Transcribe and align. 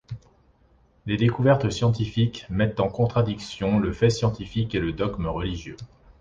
Les 1.05 1.15
découvertes 1.15 1.69
scientifiques 1.69 2.47
mettent 2.49 2.79
en 2.79 2.89
contradiction 2.89 3.77
le 3.77 3.93
fait 3.93 4.09
scientifique 4.09 4.73
et 4.73 4.79
le 4.79 4.93
dogme 4.93 5.27
religieux. 5.27 5.77